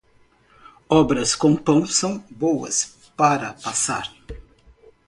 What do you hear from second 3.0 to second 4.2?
para passar.